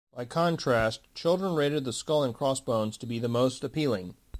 By 0.15 0.25
contrast, 0.25 1.01
children 1.13 1.53
rated 1.53 1.85
the 1.85 1.93
skull-and-crossbones 1.93 2.97
to 2.97 3.05
be 3.05 3.19
the 3.19 3.27
most 3.29 3.63
appealing. 3.63 4.15